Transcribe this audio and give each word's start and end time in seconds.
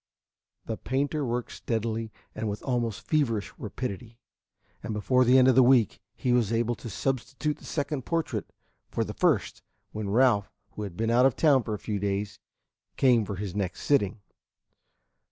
The 0.65 0.77
painter 0.77 1.23
worked 1.23 1.51
steadily 1.51 2.11
and 2.33 2.49
with 2.49 2.63
almost 2.63 3.01
feverish 3.07 3.53
rapidity, 3.59 4.17
and 4.81 4.95
before 4.95 5.23
the 5.23 5.37
end 5.37 5.47
of 5.47 5.53
the 5.53 5.61
week 5.61 6.01
he 6.15 6.33
was 6.33 6.51
able 6.51 6.73
to 6.73 6.89
substitute 6.89 7.59
the 7.59 7.65
second 7.65 8.01
portrait 8.03 8.47
for 8.89 9.03
the 9.03 9.13
first 9.13 9.61
when 9.91 10.09
Ralph, 10.09 10.49
who 10.71 10.81
had 10.81 10.97
been 10.97 11.11
out 11.11 11.27
of 11.27 11.35
town 11.35 11.61
for 11.61 11.75
a 11.75 11.77
few 11.77 11.99
days, 11.99 12.39
came 12.97 13.25
for 13.25 13.35
his 13.35 13.53
next 13.53 13.83
sitting. 13.83 14.21